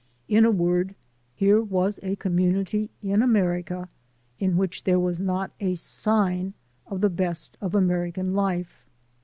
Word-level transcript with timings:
In 0.27 0.45
a 0.45 0.49
word, 0.49 0.95
here 1.35 1.61
was 1.61 1.99
a 2.01 2.15
community 2.15 2.89
in 3.03 3.21
America 3.21 3.87
in 4.39 4.57
which 4.57 4.83
there 4.83 4.99
was 4.99 5.19
not 5.19 5.51
a 5.59 5.75
sign 5.75 6.55
of 6.87 7.01
the 7.01 7.09
best 7.11 7.55
of 7.61 7.75
American 7.75 8.33
life. 8.33 8.87